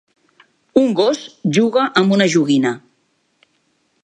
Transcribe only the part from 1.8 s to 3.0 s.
amb una joguina.